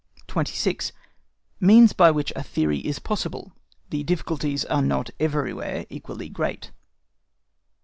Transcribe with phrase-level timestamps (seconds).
[0.25, 0.93] 26.
[1.59, 3.51] MEANS LEFT BY WHICH A THEORY IS POSSIBLE
[3.91, 6.71] (THE DIFFICULTIES ARE NOT EVERYWHERE EQUALLY GREAT).